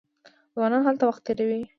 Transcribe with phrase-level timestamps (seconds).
[0.53, 1.61] ځوانان هلته وخت تیروي.